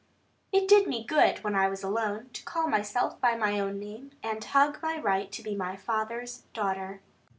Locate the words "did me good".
0.67-1.43